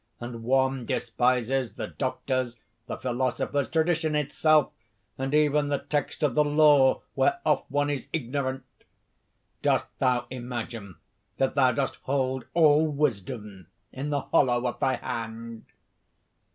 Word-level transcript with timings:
and 0.19 0.41
one 0.41 0.83
despises 0.83 1.75
the 1.75 1.85
doctors, 1.89 2.57
the 2.87 2.97
philosophers, 2.97 3.69
tradition 3.69 4.15
itself, 4.15 4.71
and 5.15 5.35
even 5.35 5.67
the 5.67 5.77
text 5.77 6.23
of 6.23 6.33
the 6.33 6.43
law 6.43 7.03
whereof 7.15 7.65
one 7.69 7.87
is 7.87 8.07
ignorant! 8.11 8.63
Dost 9.61 9.89
thou 9.99 10.25
imagine 10.31 10.95
that 11.37 11.53
thou 11.53 11.71
dost 11.71 11.97
hold 12.01 12.45
all 12.55 12.87
wisdom 12.87 13.67
in 13.91 14.09
the 14.09 14.21
hollow 14.21 14.65
of 14.67 14.79
thy 14.79 14.95
hand?" 14.95 15.65